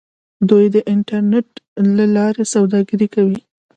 دوی 0.49 0.65
د 0.75 0.77
انټرنیټ 0.91 1.49
له 1.95 2.05
لارې 2.15 2.43
سوداګري 2.53 3.07
کوي. 3.15 3.39